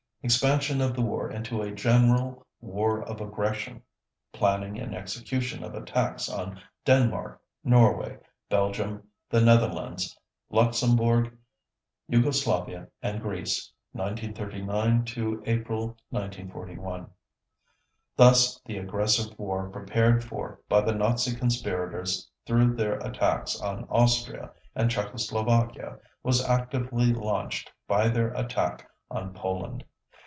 [0.23, 3.81] _Expansion of the war into a general war of aggression:
[4.31, 9.01] planning and execution of attacks on Denmark, Norway, Belgium,
[9.31, 10.15] the Netherlands,
[10.51, 11.35] Luxembourg,
[12.07, 17.09] Yugoslavia, and Greece: 1939 to April 1941._
[18.15, 24.51] Thus the aggressive war prepared for by the Nazi conspirators through their attacks on Austria
[24.75, 29.83] and Czechoslovakia was actively launched by their attack on Poland.